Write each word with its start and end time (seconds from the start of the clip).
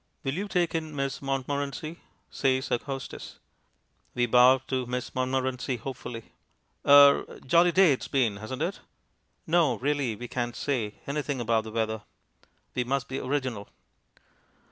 "Will 0.23 0.33
you 0.33 0.47
take 0.47 0.73
in 0.73 0.95
Miss 0.95 1.21
Montmorency?" 1.21 1.99
says 2.31 2.71
our 2.71 2.79
hostess. 2.79 3.37
We 4.15 4.25
bow 4.25 4.59
to 4.65 4.87
Miss 4.87 5.13
Montmorency 5.13 5.77
hopefully. 5.77 6.31
"Er 6.83 7.39
jolly 7.45 7.71
day 7.71 7.93
it's 7.93 8.07
been, 8.07 8.37
hasn't 8.37 8.63
it?" 8.63 8.79
No, 9.45 9.75
really, 9.75 10.15
we 10.15 10.27
can't 10.27 10.55
say 10.55 10.95
anything 11.05 11.39
about 11.39 11.65
the 11.65 11.71
weather. 11.71 12.01
We 12.73 12.83
must 12.83 13.07
be 13.09 13.19
original. 13.19 13.69